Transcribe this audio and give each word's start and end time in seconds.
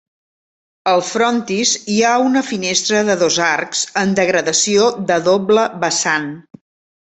Al 0.93 1.03
frontis 1.09 1.73
hi 1.95 1.97
ha 2.07 2.15
una 2.29 2.43
finestra 2.49 3.03
de 3.11 3.17
dos 3.27 3.39
arcs 3.51 3.85
en 4.05 4.19
degradació 4.23 4.91
de 5.13 5.23
doble 5.33 5.71
vessant. 5.89 6.31